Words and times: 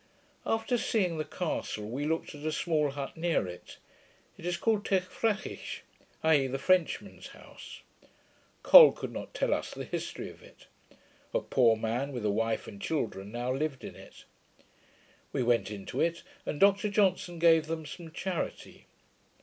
After 0.47 0.79
seeing 0.79 1.19
the 1.19 1.23
castle, 1.23 1.87
we 1.87 2.05
looked 2.07 2.33
at 2.33 2.43
a 2.43 2.51
small 2.51 2.89
hut 2.89 3.15
near 3.15 3.45
it. 3.47 3.77
It 4.35 4.47
is 4.47 4.57
called 4.57 4.83
Teigh 4.83 5.01
Franchich, 5.01 5.81
i.e. 6.23 6.47
the 6.47 6.57
Frenchman's 6.57 7.27
House. 7.27 7.81
Col 8.63 8.93
could 8.93 9.11
not 9.11 9.35
tell 9.35 9.53
us 9.53 9.69
the 9.71 9.85
history 9.85 10.31
of 10.31 10.41
it. 10.41 10.65
A 11.35 11.39
poor 11.39 11.75
man 11.75 12.13
with 12.13 12.25
a 12.25 12.31
wife 12.31 12.67
and 12.67 12.81
children 12.81 13.31
now 13.31 13.53
lived 13.53 13.83
in 13.83 13.95
it. 13.95 14.25
We 15.31 15.43
went 15.43 15.69
into 15.69 16.01
it, 16.01 16.23
and 16.47 16.59
Dr 16.59 16.89
Johnson 16.89 17.37
gave 17.37 17.67
them 17.67 17.85
some 17.85 18.09
charity. 18.11 18.87